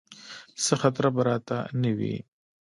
څه 0.63 0.73
خطره 0.81 1.09
به 1.15 1.21
راته 1.27 1.57
نه 1.81 1.91
وي. 1.97 2.15